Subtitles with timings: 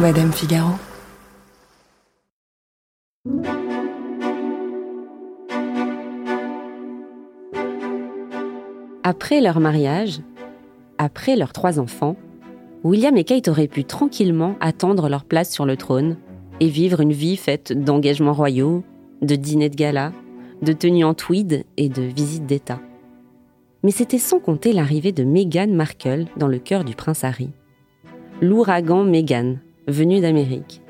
[0.00, 0.74] Madame Figaro.
[9.02, 10.20] Après leur mariage,
[10.98, 12.14] après leurs trois enfants,
[12.84, 16.16] William et Kate auraient pu tranquillement attendre leur place sur le trône
[16.60, 18.84] et vivre une vie faite d'engagements royaux,
[19.20, 20.12] de dîners de gala,
[20.62, 22.78] de tenues en tweed et de visites d'État.
[23.82, 27.50] Mais c'était sans compter l'arrivée de Meghan Markle dans le cœur du prince Harry.
[28.40, 29.56] L'ouragan Meghan,
[29.88, 30.82] venu d'Amérique.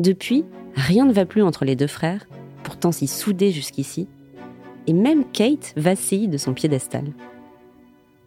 [0.00, 0.44] Depuis,
[0.74, 2.26] rien ne va plus entre les deux frères,
[2.62, 4.08] pourtant si soudés jusqu'ici,
[4.86, 7.04] et même Kate vacille de son piédestal.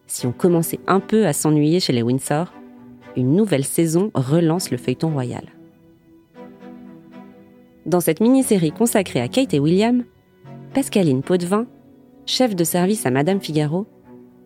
[0.05, 2.53] Si on commençait un peu à s'ennuyer chez les Windsor,
[3.15, 5.45] une nouvelle saison relance le feuilleton royal.
[7.85, 10.03] Dans cette mini-série consacrée à Kate et William,
[10.73, 11.65] Pascaline Potvin,
[12.25, 13.87] chef de service à Madame Figaro,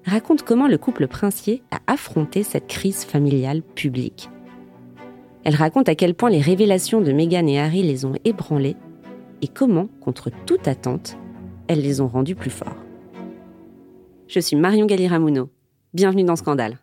[0.06, 4.30] raconte comment le couple princier a affronté cette crise familiale publique.
[5.46, 8.76] Elle raconte à quel point les révélations de Meghan et Harry les ont ébranlés
[9.44, 11.18] et comment, contre toute attente,
[11.68, 12.76] elles les ont rendus plus forts.
[14.28, 15.52] Je suis Marion Galiramuno.
[15.94, 16.80] Bienvenue dans Scandale.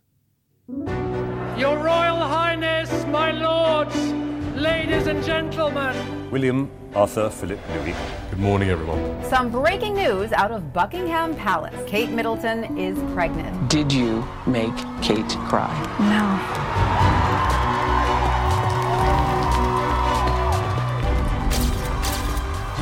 [1.59, 3.97] Your Royal Highness, my lords,
[4.57, 5.97] ladies and gentlemen.
[6.31, 7.97] William Arthur Philip Louis.
[8.31, 9.01] Good morning, everyone.
[9.29, 11.75] Some breaking news out of Buckingham Palace.
[11.89, 13.69] Kate Middleton is pregnant.
[13.69, 15.69] Did you make Kate cry?
[15.99, 16.82] No.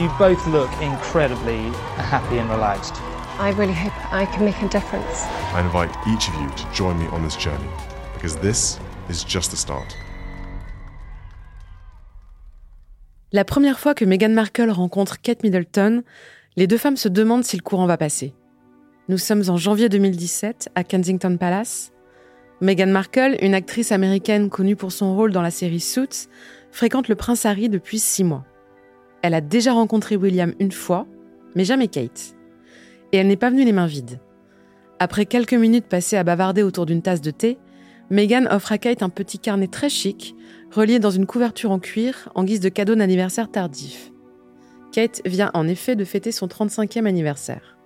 [0.01, 1.59] You both look incredibly
[1.98, 2.95] happy and relaxed.
[3.39, 5.27] I really hope I can make a difference.
[5.55, 7.69] I invite each of you to join me on this journey
[8.15, 8.79] because this
[9.11, 9.95] is just the start.
[13.33, 16.03] La première fois que Meghan Markle rencontre Kate Middleton,
[16.57, 18.33] les deux femmes se demandent si le courant va passer.
[19.11, 21.92] Nous sommes en janvier 2017 à Kensington Palace.
[22.62, 26.31] Meghan Markle, une actrice américaine connue pour son rôle dans la série Suits,
[26.70, 28.47] fréquente le prince Harry depuis six mois.
[29.23, 31.07] Elle a déjà rencontré William une fois,
[31.55, 32.35] mais jamais Kate.
[33.13, 34.20] Et elle n'est pas venue les mains vides.
[34.98, 37.59] Après quelques minutes passées à bavarder autour d'une tasse de thé,
[38.11, 40.35] Meghan offre à Kate un petit carnet très chic,
[40.70, 44.13] relié dans une couverture en cuir en guise de cadeau d'anniversaire tardif.
[44.92, 47.79] Kate vient en effet de fêter son 35e anniversaire.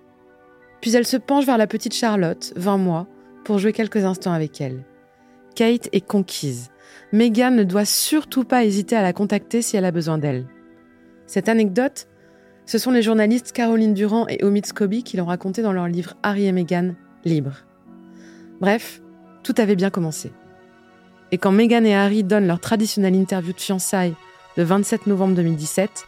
[0.81, 3.07] Puis elle se penche vers la petite Charlotte, 20 mois,
[3.43, 4.83] pour jouer quelques instants avec elle.
[5.55, 6.69] Kate est conquise.
[7.11, 10.47] Meghan ne doit surtout pas hésiter à la contacter si elle a besoin d'elle.
[11.27, 12.07] Cette anecdote,
[12.65, 16.15] ce sont les journalistes Caroline Durand et Omid Scobie qui l'ont racontée dans leur livre
[16.23, 17.65] Harry et Meghan, Libre.
[18.59, 19.01] Bref,
[19.43, 20.31] tout avait bien commencé.
[21.31, 24.15] Et quand Meghan et Harry donnent leur traditionnelle interview de fiançailles
[24.57, 26.05] le 27 novembre 2017,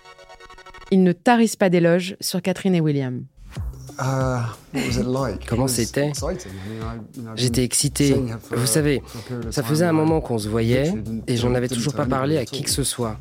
[0.91, 3.25] ils ne tarissent pas d'éloges sur Catherine et William.
[5.47, 6.11] Comment c'était?
[7.35, 8.15] J'étais excité.
[8.51, 9.01] Vous savez,
[9.51, 10.93] ça faisait un moment qu'on se voyait
[11.27, 13.17] et j'en avais toujours pas parlé à qui que ce soit.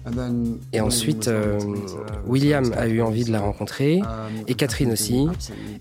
[0.72, 1.58] Et ensuite, euh,
[2.26, 4.02] William a eu envie de la rencontrer
[4.46, 5.26] et Catherine aussi.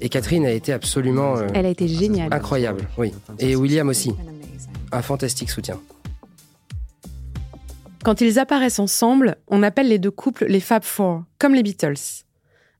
[0.01, 1.38] Et Catherine a été absolument...
[1.38, 2.34] euh, Elle a été géniale.
[2.34, 3.13] Incroyable, oui.
[3.39, 4.13] Et William aussi.
[4.91, 5.79] Un fantastique soutien.
[8.03, 12.25] Quand ils apparaissent ensemble, on appelle les deux couples les Fab Four, comme les Beatles.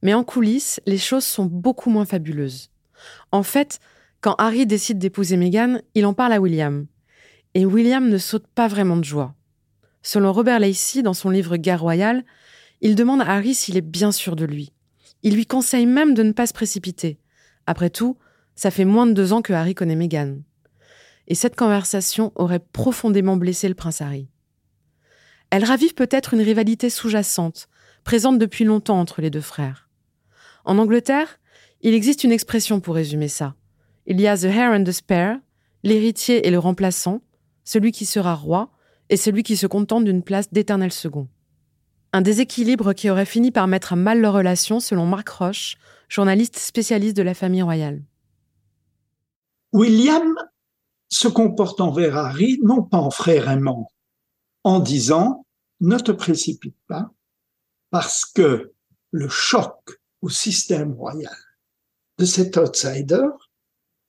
[0.02, 2.70] Mais en coulisses, les choses sont beaucoup moins fabuleuses.
[3.32, 3.80] En fait,
[4.22, 6.88] quand Harry décide d'épouser Meghan, il en parle à William.
[7.54, 9.36] Et William ne saute pas vraiment de joie.
[10.02, 12.24] Selon Robert Lacey, dans son livre Guerre royale,
[12.82, 14.72] il demande à Harry s'il est bien sûr de lui.
[15.24, 17.18] Il lui conseille même de ne pas se précipiter.
[17.66, 18.18] Après tout,
[18.56, 20.38] ça fait moins de deux ans que Harry connaît Meghan.
[21.28, 24.28] Et cette conversation aurait profondément blessé le prince Harry.
[25.50, 27.68] Elle ravive peut-être une rivalité sous-jacente,
[28.04, 29.85] présente depuis longtemps entre les deux frères.
[30.66, 31.40] En Angleterre,
[31.82, 33.56] il existe une expression pour résumer ça.
[34.08, 35.38] Il y a the heir and the spare,
[35.84, 37.22] l'héritier et le remplaçant,
[37.64, 38.72] celui qui sera roi
[39.10, 41.28] et celui qui se contente d'une place d'éternel second.
[42.14, 45.78] Un déséquilibre qui aurait fini par mettre à mal leur relation selon Marc Roche,
[46.10, 48.04] journaliste spécialiste de la famille royale.
[49.72, 50.34] William
[51.10, 53.92] se comporte envers Harry non pas en frère aimant,
[54.64, 55.46] en disant
[55.82, 57.12] ne te précipite pas
[57.92, 58.74] parce que
[59.12, 61.38] le choc au système royal
[62.18, 63.28] de cet outsider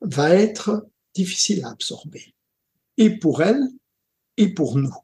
[0.00, 2.34] va être difficile à absorber,
[2.96, 3.62] et pour elle,
[4.38, 4.94] et pour nous.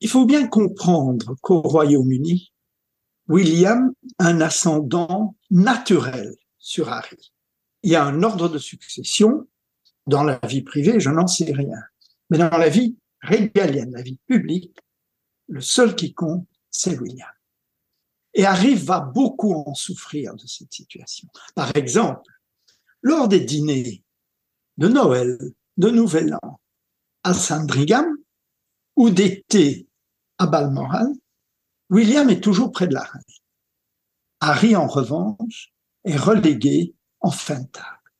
[0.00, 2.52] Il faut bien comprendre qu'au Royaume-Uni,
[3.28, 7.32] William a un ascendant naturel sur Harry.
[7.84, 9.46] Il y a un ordre de succession.
[10.08, 11.78] Dans la vie privée, je n'en sais rien.
[12.30, 14.76] Mais dans la vie régalienne, la vie publique,
[15.46, 17.35] le seul qui compte, c'est William.
[18.38, 21.26] Et Harry va beaucoup en souffrir de cette situation.
[21.54, 22.30] Par exemple,
[23.00, 24.04] lors des dîners
[24.76, 25.38] de Noël,
[25.78, 26.60] de Nouvel An,
[27.24, 28.14] à Sandringham,
[28.94, 29.88] ou d'été
[30.36, 31.08] à Balmoral,
[31.88, 33.22] William est toujours près de la reine.
[34.40, 35.72] Harry, en revanche,
[36.04, 38.12] est relégué en fin de table.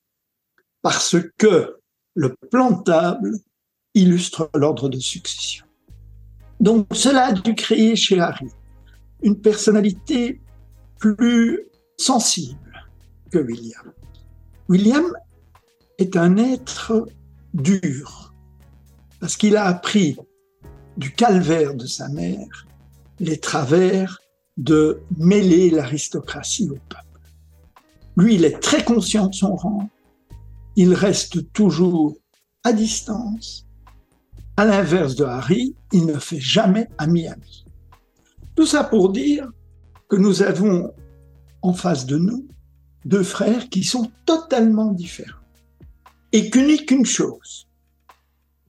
[0.81, 1.79] Parce que
[2.15, 3.33] le plan table
[3.93, 5.67] illustre l'ordre de succession.
[6.59, 8.49] Donc cela a dû créer chez Harry
[9.27, 10.41] une personnalité
[11.01, 11.67] plus
[11.99, 12.89] sensible
[13.33, 13.93] que William.
[14.69, 15.05] William
[15.99, 17.09] est un être
[17.53, 18.33] dur
[19.19, 20.17] parce qu'il a appris
[20.97, 22.69] du calvaire de sa mère
[23.19, 24.21] les travers
[24.59, 27.21] de mêler l'aristocratie au peuple.
[28.17, 29.91] Lui, il est très conscient de son rang,
[30.77, 32.17] il reste toujours
[32.63, 33.67] à distance.
[34.57, 37.66] À l'inverse de Harry, il ne fait jamais ami-ami.
[38.57, 39.49] Tout ça pour dire
[40.09, 40.93] que nous avons
[41.63, 42.49] en face de nous
[43.05, 45.39] deux frères qui sont totalement différents
[46.33, 47.69] et qu'unique qu'une chose,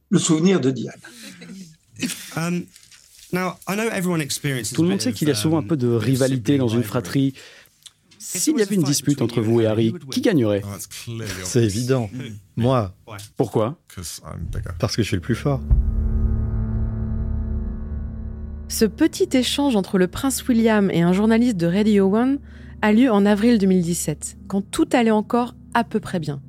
[0.10, 1.02] le souvenir de Diane.
[2.38, 2.64] Um,
[3.34, 6.84] Tout le monde sait qu'il y a souvent un peu de um, rivalité dans une
[6.84, 7.34] fratrie.
[8.20, 11.14] S'il y avait une dispute entre vous et Harry, qui gagnerait oh,
[11.44, 12.08] C'est évident.
[12.56, 12.96] Moi.
[13.36, 13.82] Pourquoi?
[14.78, 15.60] Parce que je suis le plus fort.
[18.70, 22.40] Ce petit échange entre le prince William et un journaliste de Radio One
[22.82, 26.42] a lieu en avril 2017, quand tout allait encore à peu près bien.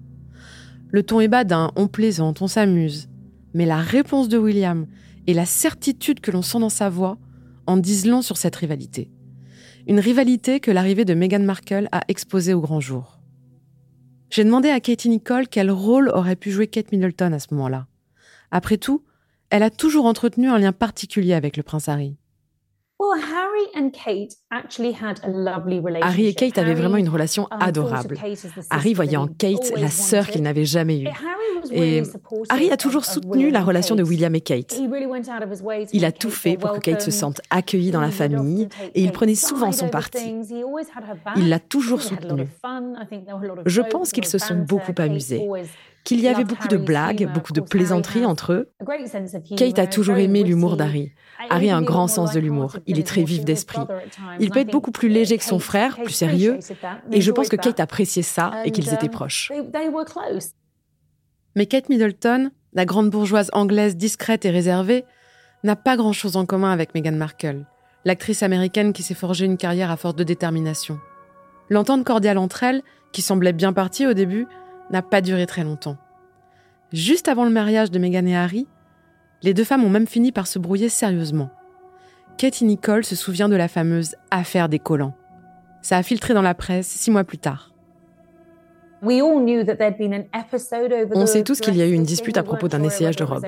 [0.90, 3.08] Le ton est badin, on plaisante, on s'amuse.
[3.54, 4.86] Mais la réponse de William
[5.28, 7.18] et la certitude que l'on sent dans sa voix
[7.66, 9.12] en disent long sur cette rivalité.
[9.86, 13.20] Une rivalité que l'arrivée de Meghan Markle a exposée au grand jour.
[14.28, 17.86] J'ai demandé à Katie Nicole quel rôle aurait pu jouer Kate Middleton à ce moment-là.
[18.50, 19.02] Après tout,
[19.50, 22.16] elle a toujours entretenu un lien particulier avec le prince Harry.
[26.02, 28.18] Harry et Kate avaient vraiment une relation adorable.
[28.70, 31.08] Harry voyait en Kate la sœur qu'il n'avait jamais eue.
[31.70, 32.02] Et
[32.48, 34.80] Harry a toujours soutenu la relation de William et Kate.
[35.92, 39.12] Il a tout fait pour que Kate se sente accueillie dans la famille et il
[39.12, 40.34] prenait souvent son parti.
[41.36, 42.48] Il l'a toujours soutenue.
[43.66, 45.46] Je pense qu'ils se sont beaucoup amusés
[46.08, 48.70] qu'il y avait beaucoup de blagues, beaucoup de plaisanteries entre eux.
[49.58, 51.12] Kate a toujours aimé l'humour d'Harry.
[51.50, 52.78] Harry a un grand sens de l'humour.
[52.86, 53.82] Il est très vif d'esprit.
[54.40, 56.60] Il peut être beaucoup plus léger que son frère, plus sérieux.
[57.12, 59.52] Et je pense que Kate appréciait ça et qu'ils étaient um, proches.
[61.54, 65.04] Mais Kate Middleton, la grande bourgeoise anglaise discrète et réservée,
[65.62, 67.66] n'a pas grand-chose en commun avec Meghan Markle,
[68.06, 70.98] l'actrice américaine qui s'est forgée une carrière à force de détermination.
[71.68, 72.82] L'entente cordiale entre elles,
[73.12, 74.46] qui semblait bien partie au début,
[74.90, 75.96] n'a pas duré très longtemps.
[76.92, 78.66] Juste avant le mariage de Meghan et Harry,
[79.42, 81.50] les deux femmes ont même fini par se brouiller sérieusement.
[82.38, 85.16] Katie Nicole se souvient de la fameuse affaire des collants.
[85.82, 87.67] Ça a filtré dans la presse six mois plus tard.
[91.14, 93.44] On sait tous qu'il y a eu une dispute à propos d'un essayage de robe.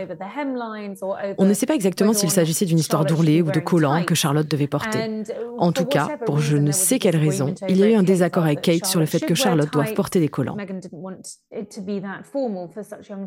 [1.38, 4.48] On ne sait pas exactement s'il s'agissait d'une histoire d'ourlet ou de collant que Charlotte
[4.48, 5.22] devait porter.
[5.58, 8.44] En tout cas, pour je ne sais quelle raison, il y a eu un désaccord
[8.44, 10.56] avec Kate sur le fait que Charlotte doive porter des collants.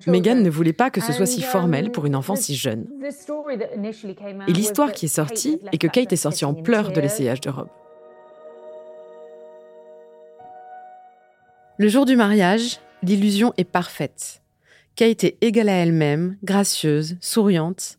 [0.07, 2.87] Meghan ne voulait pas que ce soit si formel pour une enfant si jeune.
[4.47, 7.49] Et l'histoire qui est sortie est que Kate est sortie en pleurs de l'essayage de
[7.49, 7.69] robe.
[11.79, 14.43] Le jour du mariage, l'illusion est parfaite.
[14.95, 17.97] Kate est égale à elle-même, gracieuse, souriante,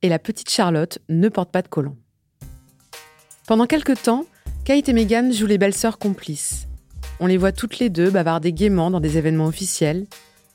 [0.00, 1.96] et la petite Charlotte ne porte pas de collant.
[3.46, 4.24] Pendant quelque temps,
[4.64, 6.66] Kate et Meghan jouent les belles sœurs complices.
[7.20, 10.06] On les voit toutes les deux bavarder gaiement dans des événements officiels,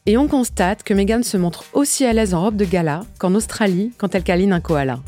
[0.07, 3.35] et on constate que Meghan se montre aussi à l'aise en robe de gala qu'en
[3.35, 5.01] Australie quand elle câline un koala.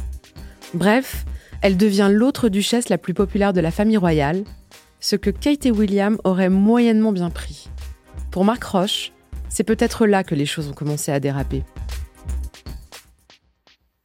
[0.75, 1.25] Bref,
[1.63, 4.43] elle devient l'autre duchesse la plus populaire de la famille royale,
[4.99, 7.69] ce que Kate et William auraient moyennement bien pris.
[8.31, 9.11] Pour Mark Roche,
[9.49, 11.63] c'est peut-être là que les choses ont commencé à déraper.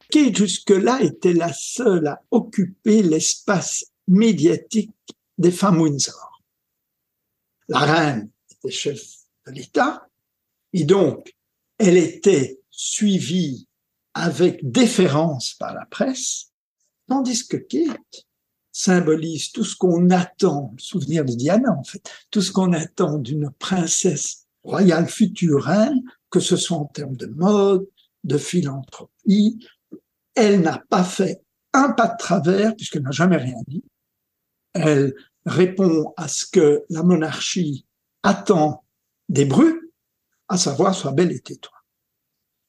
[0.09, 4.91] Kate, jusque-là, était la seule à occuper l'espace médiatique
[5.37, 6.41] des femmes Windsor.
[7.67, 9.01] La reine était chef
[9.47, 10.07] de l'État,
[10.73, 11.33] et donc
[11.77, 13.67] elle était suivie
[14.13, 16.51] avec déférence par la presse,
[17.07, 18.27] tandis que Kate
[18.73, 23.19] symbolise tout ce qu'on attend, le souvenir de Diana en fait, tout ce qu'on attend
[23.19, 25.69] d'une princesse royale future
[26.29, 27.87] que ce soit en termes de mode,
[28.23, 29.65] de philanthropie.
[30.35, 33.83] Elle n'a pas fait un pas de travers puisqu'elle n'a jamais rien dit.
[34.73, 35.13] Elle
[35.45, 37.85] répond à ce que la monarchie
[38.23, 38.83] attend
[39.29, 39.91] des brus,
[40.47, 41.77] à savoir sois belle et tais-toi.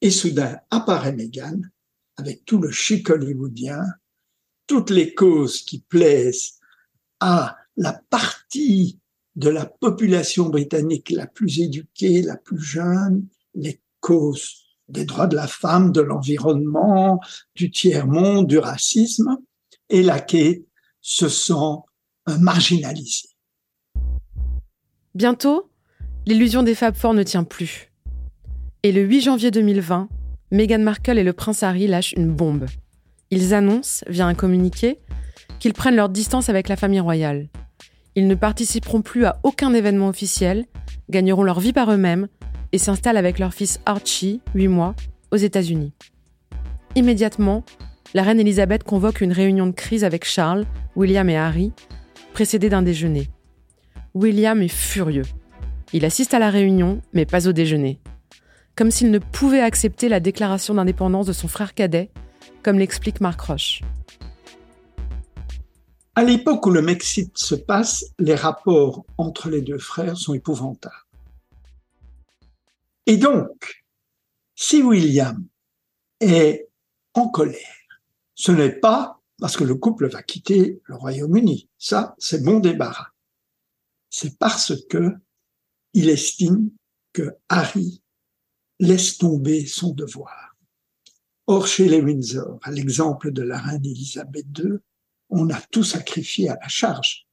[0.01, 1.59] Et soudain apparaît Meghan
[2.17, 3.83] avec tout le chic hollywoodien,
[4.67, 6.59] toutes les causes qui plaisent
[7.19, 8.99] à la partie
[9.35, 15.35] de la population britannique la plus éduquée, la plus jeune, les causes des droits de
[15.35, 17.19] la femme, de l'environnement,
[17.55, 19.37] du tiers-monde, du racisme,
[19.89, 20.61] et la Kate
[21.01, 21.81] se sent
[22.39, 23.29] marginalisée.
[25.15, 25.69] Bientôt,
[26.25, 27.91] l'illusion des Fab Four ne tient plus.
[28.83, 30.09] Et le 8 janvier 2020,
[30.51, 32.65] Meghan Markle et le prince Harry lâchent une bombe.
[33.31, 34.99] Ils annoncent, via un communiqué,
[35.59, 37.47] qu'ils prennent leur distance avec la famille royale.
[38.15, 40.65] Ils ne participeront plus à aucun événement officiel,
[41.09, 42.27] gagneront leur vie par eux-mêmes
[42.71, 44.95] et s'installent avec leur fils Archie, 8 mois,
[45.31, 45.93] aux États-Unis.
[46.95, 47.63] Immédiatement,
[48.13, 50.65] la reine Elisabeth convoque une réunion de crise avec Charles,
[50.95, 51.73] William et Harry,
[52.33, 53.29] précédée d'un déjeuner.
[54.13, 55.25] William est furieux.
[55.91, 57.99] Il assiste à la réunion, mais pas au déjeuner.
[58.75, 62.11] Comme s'il ne pouvait accepter la déclaration d'indépendance de son frère cadet,
[62.65, 63.81] comme l'explique Mark Roche.
[66.15, 70.95] À l'époque où le Mexique se passe, les rapports entre les deux frères sont épouvantables.
[73.05, 73.85] Et donc,
[74.55, 75.45] si William
[76.19, 76.67] est
[77.13, 77.99] en colère,
[78.33, 81.69] ce n'est pas parce que le couple va quitter le Royaume-Uni.
[81.77, 83.09] Ça, c'est bon débarras.
[84.09, 85.13] C'est parce que
[85.93, 86.71] il estime
[87.13, 88.01] que Harry
[88.79, 90.44] laisse tomber son devoir.
[91.47, 94.79] Or, chez les Windsor, à l'exemple de la reine Elisabeth II,
[95.29, 97.27] on a tout sacrifié à la charge.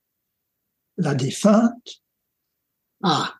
[0.98, 2.02] La défunte
[3.02, 3.34] a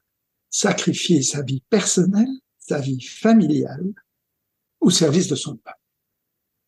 [0.49, 3.93] sacrifié sa vie personnelle, sa vie familiale,
[4.81, 5.79] au service de son peuple.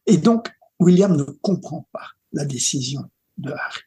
[0.06, 3.80] Et donc, William ne comprend pas la décision de Harry.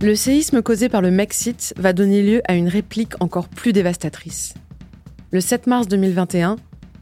[0.00, 4.54] Le séisme causé par le Mexit va donner lieu à une réplique encore plus dévastatrice.
[5.30, 6.56] Le 7 mars 2021,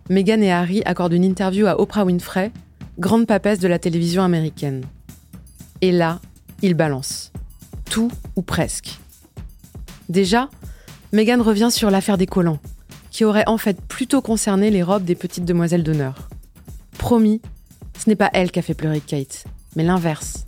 [0.08, 2.50] Meghan et Harry accordent une interview à Oprah Winfrey
[2.98, 4.84] grande papesse de la télévision américaine.
[5.80, 6.20] Et là,
[6.60, 7.32] il balance.
[7.90, 8.98] Tout ou presque.
[10.08, 10.48] Déjà,
[11.12, 12.58] Meghan revient sur l'affaire des collants,
[13.10, 16.28] qui aurait en fait plutôt concerné les robes des petites demoiselles d'honneur.
[16.98, 17.40] Promis,
[17.98, 19.44] ce n'est pas elle qui a fait pleurer Kate,
[19.76, 20.44] mais l'inverse.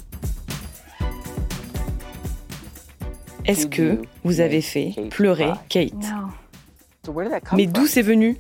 [3.47, 5.93] Est-ce que vous avez fait pleurer Kate?
[7.53, 8.39] Mais d'où c'est venu?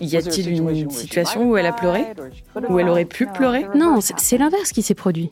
[0.00, 2.04] Y a-t-il une situation où elle a pleuré
[2.68, 5.30] Où elle aurait pu pleurer Non, c'est l'inverse qui s'est produit.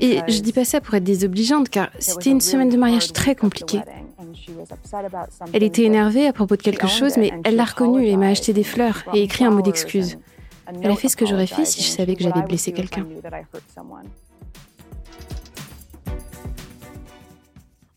[0.00, 3.34] Et je dis pas ça pour être désobligeante, car c'était une semaine de mariage très
[3.34, 3.80] compliquée.
[5.52, 8.52] Elle était énervée à propos de quelque chose, mais elle l'a reconnu et m'a acheté
[8.52, 10.18] des fleurs et écrit un mot d'excuse.
[10.82, 13.06] Elle a fait ce que j'aurais fait si je savais que j'avais blessé quelqu'un.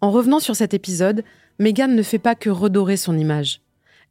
[0.01, 1.23] En revenant sur cet épisode,
[1.59, 3.61] Meghan ne fait pas que redorer son image.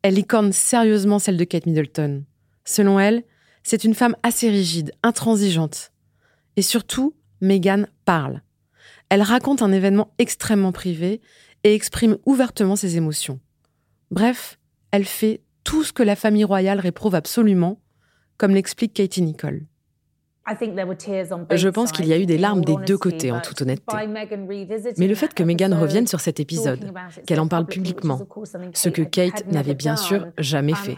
[0.03, 2.25] Elle licorne sérieusement celle de Kate Middleton.
[2.65, 3.23] Selon elle,
[3.63, 5.93] c'est une femme assez rigide, intransigeante.
[6.57, 8.43] Et surtout, Meghan parle.
[9.09, 11.21] Elle raconte un événement extrêmement privé
[11.65, 13.41] et exprime ouvertement ses émotions.
[14.11, 14.59] Bref,
[14.91, 17.81] elle fait tout ce que la famille royale réprouve absolument,
[18.37, 19.67] comme l'explique Katie Nicole.
[20.47, 23.97] Je pense qu'il y a eu des larmes des deux côtés, en toute honnêteté.
[24.99, 26.93] Mais le fait que Meghan revienne sur cet épisode,
[27.27, 28.21] qu'elle en parle publiquement,
[28.75, 30.97] ce que Kate n'avait bien sûr jamais fait.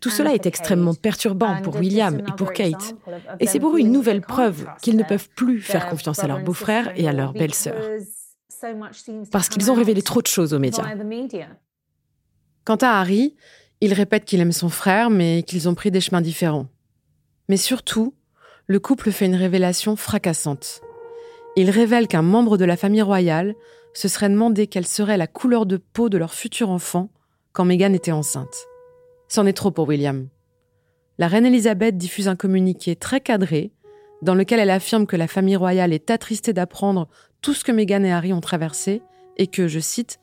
[0.00, 2.94] Tout cela est extrêmement perturbant pour William et pour Kate.
[3.40, 6.40] Et c'est pour eux une nouvelle preuve qu'ils ne peuvent plus faire confiance à leur
[6.40, 7.74] beau-frère et à leur belle-sœur.
[9.30, 10.84] Parce qu'ils ont révélé trop de choses aux médias.
[12.64, 13.34] Quant à Harry,
[13.80, 16.66] il répète qu'il aime son frère, mais qu'ils ont pris des chemins différents.
[17.48, 18.14] Mais surtout,
[18.66, 20.80] le couple fait une révélation fracassante.
[21.56, 23.54] Il révèle qu'un membre de la famille royale
[23.92, 27.10] se serait demandé quelle serait la couleur de peau de leur futur enfant
[27.52, 28.66] quand Meghan était enceinte.
[29.28, 30.28] C'en est trop pour William.
[31.18, 33.72] La reine Elisabeth diffuse un communiqué très cadré
[34.22, 37.08] dans lequel elle affirme que la famille royale est attristée d'apprendre
[37.40, 39.02] tout ce que Meghan et Harry ont traversé
[39.36, 40.18] et que, je cite,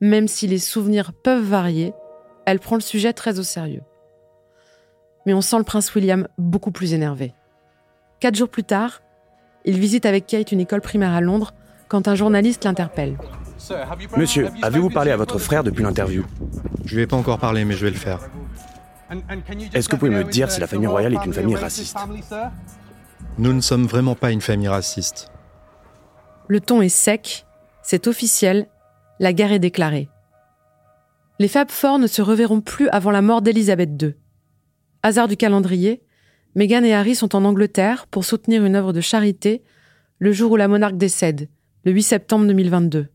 [0.00, 1.94] même si les souvenirs peuvent varier,
[2.46, 3.82] elle prend le sujet très au sérieux
[5.26, 7.34] mais on sent le prince William beaucoup plus énervé.
[8.20, 9.02] Quatre jours plus tard,
[9.64, 11.54] il visite avec Kate une école primaire à Londres
[11.88, 13.16] quand un journaliste l'interpelle.
[14.16, 16.24] Monsieur, avez-vous parlé à votre frère depuis l'interview?
[16.84, 18.20] Je lui ai pas encore parlé, mais je vais le faire.
[19.72, 21.96] Est-ce que vous pouvez me dire si la famille royale est une famille raciste?
[23.38, 25.30] Nous ne sommes vraiment pas une famille raciste.
[26.48, 27.46] Le ton est sec,
[27.82, 28.66] c'est officiel,
[29.18, 30.08] la guerre est déclarée.
[31.38, 34.14] Les Fab Four ne se reverront plus avant la mort d'Élisabeth II.
[35.06, 36.00] Hasard du calendrier,
[36.54, 39.62] Meghan et Harry sont en Angleterre pour soutenir une œuvre de charité
[40.18, 41.50] le jour où la monarque décède,
[41.84, 43.08] le 8 septembre 2022.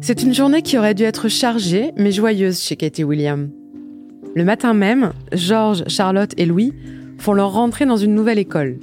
[0.00, 3.50] C'est une journée qui aurait dû être chargée mais joyeuse chez Katie William.
[4.36, 6.72] Le matin même, George, Charlotte et Louis
[7.18, 8.78] font leur rentrée dans une nouvelle école.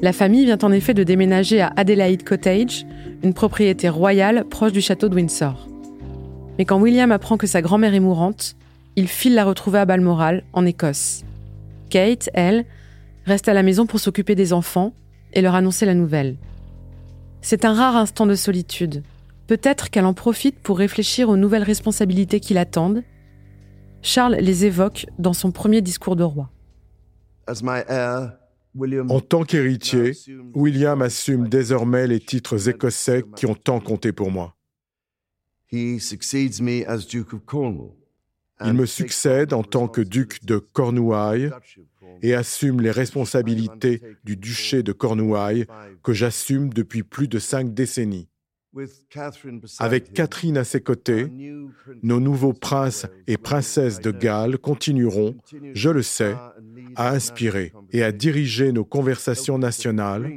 [0.00, 2.86] La famille vient en effet de déménager à Adelaide Cottage,
[3.22, 5.68] une propriété royale proche du château de Windsor.
[6.58, 8.56] Mais quand William apprend que sa grand-mère est mourante,
[8.96, 11.24] il file la retrouver à Balmoral, en Écosse.
[11.90, 12.64] Kate, elle,
[13.26, 14.94] reste à la maison pour s'occuper des enfants
[15.34, 16.36] et leur annoncer la nouvelle.
[17.42, 19.02] C'est un rare instant de solitude.
[19.46, 23.02] Peut-être qu'elle en profite pour réfléchir aux nouvelles responsabilités qui l'attendent.
[24.02, 26.50] Charles les évoque dans son premier discours de roi.
[29.08, 30.12] En tant qu'héritier,
[30.54, 34.55] William assume désormais les titres écossais qui ont tant compté pour moi.
[35.72, 36.00] Il
[38.72, 41.50] me succède en tant que duc de Cornouailles
[42.22, 45.66] et assume les responsabilités du duché de Cornouailles
[46.02, 48.28] que j'assume depuis plus de cinq décennies.
[49.78, 51.28] Avec Catherine à ses côtés,
[52.02, 55.34] nos nouveaux princes et princesses de Galles continueront,
[55.72, 56.36] je le sais,
[56.94, 60.30] à inspirer et à diriger nos conversations nationales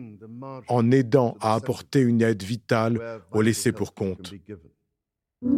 [0.70, 4.34] en aidant à apporter une aide vitale aux laissés pour compte.
[5.42, 5.52] Le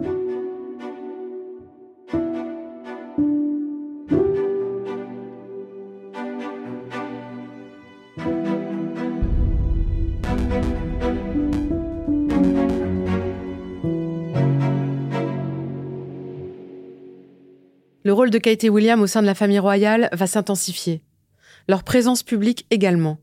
[18.13, 21.01] rôle de Kate et William au sein de la famille royale va s'intensifier.
[21.67, 23.17] Leur présence publique également.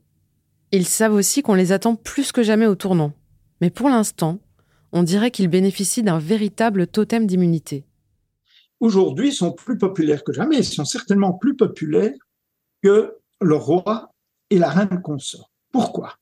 [0.73, 3.13] Ils savent aussi qu'on les attend plus que jamais au tournant.
[3.61, 4.39] Mais pour l'instant,
[4.91, 7.85] on dirait qu'ils bénéficient d'un véritable totem d'immunité.
[8.79, 10.57] Aujourd'hui, ils sont plus populaires que jamais.
[10.57, 12.17] Ils sont certainement plus populaires
[12.81, 14.13] que le roi
[14.49, 15.51] et la reine consort.
[15.71, 16.17] Pourquoi?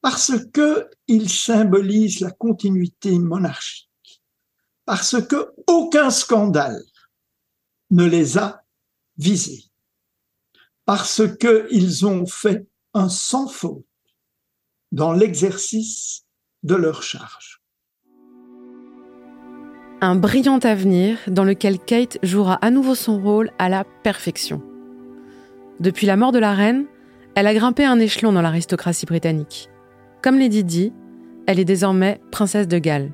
[0.00, 3.88] Parce qu'ils symbolisent la continuité monarchique.
[4.84, 6.82] Parce que aucun scandale
[7.90, 8.62] ne les a
[9.16, 9.68] visés
[10.88, 13.84] parce qu'ils ont fait un sans faute
[14.90, 16.24] dans l'exercice
[16.62, 17.60] de leur charge.
[20.00, 24.62] Un brillant avenir dans lequel Kate jouera à nouveau son rôle à la perfection.
[25.80, 26.86] Depuis la mort de la reine,
[27.34, 29.70] elle a grimpé un échelon dans l'aristocratie britannique.
[30.22, 30.92] Comme Lady Di,
[31.46, 33.12] elle est désormais princesse de Galles,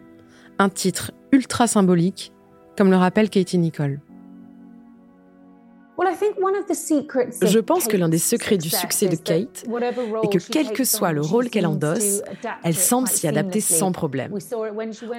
[0.59, 2.33] un titre ultra symbolique,
[2.77, 4.01] comme le rappelle Katie Nicole.
[7.43, 9.65] Je pense que l'un des secrets du succès de Kate
[10.23, 12.23] est que quel que soit le rôle qu'elle endosse,
[12.63, 14.33] elle semble s'y adapter sans problème.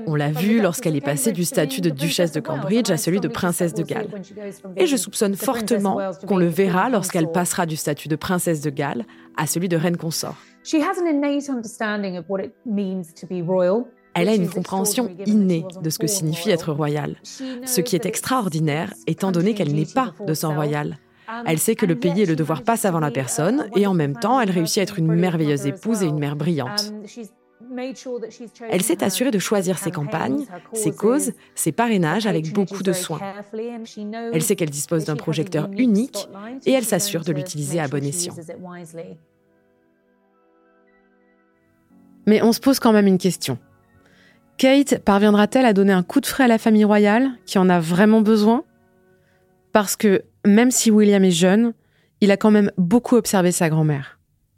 [0.07, 3.27] On l'a vu lorsqu'elle est passée du statut de duchesse de Cambridge à celui de
[3.27, 4.09] princesse de Galles.
[4.75, 9.05] Et je soupçonne fortement qu'on le verra lorsqu'elle passera du statut de princesse de Galles
[9.37, 10.37] à celui de reine consort.
[14.15, 18.93] Elle a une compréhension innée de ce que signifie être royale, ce qui est extraordinaire
[19.07, 20.97] étant donné qu'elle n'est pas de sang royal.
[21.45, 24.17] Elle sait que le pays et le devoir passent avant la personne et en même
[24.17, 26.93] temps, elle réussit à être une merveilleuse épouse et une mère brillante.
[28.69, 33.19] Elle s'est assurée de choisir ses campagnes, ses causes, ses parrainages avec beaucoup de soin.
[34.33, 36.29] Elle sait qu'elle dispose d'un projecteur unique
[36.65, 38.35] et elle s'assure de l'utiliser à bon escient.
[42.27, 43.57] Mais on se pose quand même une question.
[44.57, 47.79] Kate parviendra-t-elle à donner un coup de frais à la famille royale qui en a
[47.79, 48.63] vraiment besoin?
[49.73, 51.73] Parce que même si William est jeune,
[52.21, 54.17] il a quand même beaucoup observé sa grand-mère.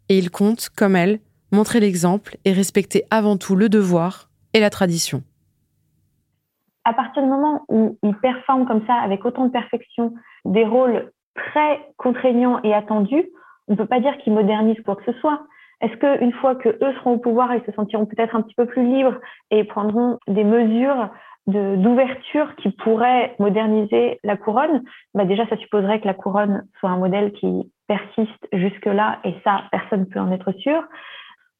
[0.09, 1.19] Et il compte, comme elle,
[1.51, 5.23] montrer l'exemple et respecter avant tout le devoir et la tradition.
[6.85, 10.13] À partir du moment où il performe comme ça, avec autant de perfection,
[10.45, 13.25] des rôles très contraignants et attendus,
[13.67, 15.41] on ne peut pas dire qu'il modernise quoi que ce soit.
[15.81, 18.65] Est-ce qu'une fois que eux seront au pouvoir, ils se sentiront peut-être un petit peu
[18.65, 19.15] plus libres
[19.51, 21.09] et prendront des mesures
[21.45, 24.83] d'ouverture qui pourraient moderniser la couronne?
[25.13, 29.63] Bah Déjà, ça supposerait que la couronne soit un modèle qui persiste jusque-là, et ça,
[29.71, 30.83] personne ne peut en être sûr.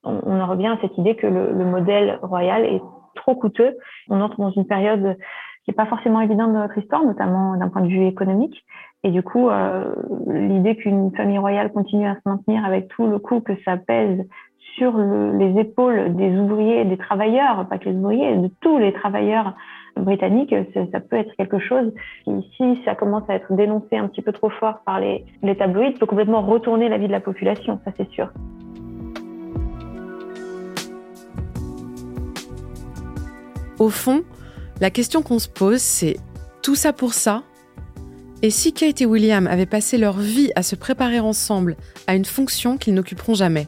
[0.04, 2.82] On, en revient à cette idée que le, le modèle royal est
[3.16, 3.78] trop coûteux.
[4.10, 5.18] On entre dans une période
[5.64, 8.64] qui n'est pas forcément évidente dans notre histoire, notamment d'un point de vue économique.
[9.04, 9.94] Et du coup, euh,
[10.28, 14.26] l'idée qu'une famille royale continue à se maintenir avec tout le coût que ça pèse
[14.76, 19.56] sur les épaules des ouvriers des travailleurs, pas que les ouvriers, de tous les travailleurs
[19.96, 20.54] britanniques,
[20.92, 21.92] ça, peut être quelque chose
[22.24, 25.56] qui, si ça commence à être dénoncé un petit peu trop fort par les, les
[25.56, 28.30] tabloïds, peut complètement retourner la vie de la population, ça c'est sûr.
[33.80, 34.22] Au fond,
[34.82, 36.18] la question qu'on se pose, c'est
[36.64, 37.44] tout ça pour ça?
[38.44, 42.26] Et si Kate et William avaient passé leur vie à se préparer ensemble à une
[42.26, 43.68] fonction qu'ils n'occuperont jamais?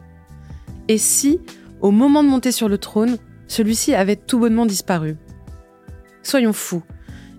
[0.88, 1.39] Et si,
[1.82, 5.17] au moment de monter sur le trône, celui-ci avait tout bonnement disparu?
[6.21, 6.84] Soyons fous.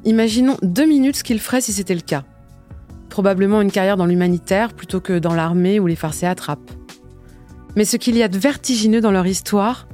[0.04, 2.24] Imaginons deux minutes ce qu'il ferait si c'était le cas.
[3.10, 6.70] Probablement une carrière dans l'humanitaire plutôt que dans l'armée où les farcés attrapent.
[7.76, 9.86] Mais ce qu'il y a de vertigineux dans leur histoire,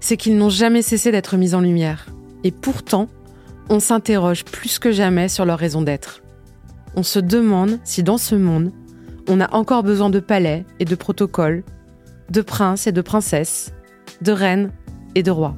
[0.00, 2.06] c'est qu'ils n'ont jamais cessé d'être mis en lumière.
[2.44, 3.08] Et pourtant,
[3.68, 6.22] on s'interroge plus que jamais sur leur raison d'être.
[6.98, 8.72] On se demande si dans ce monde,
[9.28, 11.62] on a encore besoin de palais et de protocoles,
[12.28, 13.72] de princes et de princesses,
[14.20, 14.72] de reines
[15.14, 15.54] et de rois.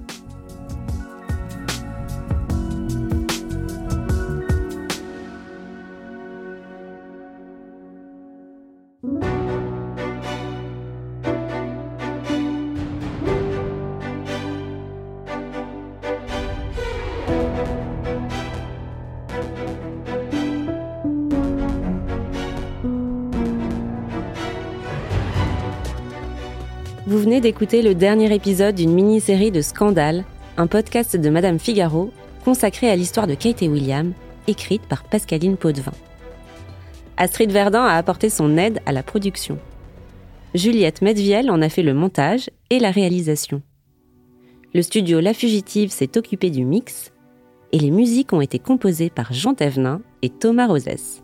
[27.21, 30.25] Vous venez d'écouter le dernier épisode d'une mini-série de Scandale,
[30.57, 32.11] un podcast de Madame Figaro
[32.47, 34.15] consacré à l'histoire de Kate et William,
[34.47, 35.93] écrite par Pascaline Potvin.
[37.19, 39.59] Astrid Verdun a apporté son aide à la production.
[40.55, 43.61] Juliette Medviel en a fait le montage et la réalisation.
[44.73, 47.13] Le studio La Fugitive s'est occupé du mix
[47.73, 51.23] et les musiques ont été composées par Jean Thévenin et Thomas Rosès.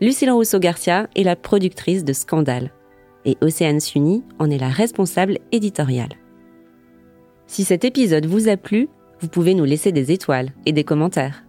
[0.00, 2.72] Lucille Rousseau-Garcia est la productrice de Scandale
[3.24, 6.14] et Océane Sunny en est la responsable éditoriale.
[7.46, 8.88] Si cet épisode vous a plu,
[9.20, 11.44] vous pouvez nous laisser des étoiles et des commentaires.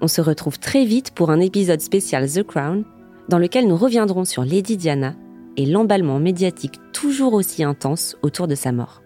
[0.00, 2.84] On se retrouve très vite pour un épisode spécial The Crown,
[3.28, 5.14] dans lequel nous reviendrons sur Lady Diana
[5.56, 9.02] et l'emballement médiatique toujours aussi intense autour de sa mort.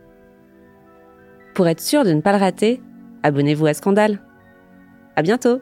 [1.55, 2.81] Pour être sûr de ne pas le rater,
[3.23, 4.21] abonnez-vous à Scandale.
[5.17, 5.61] À bientôt!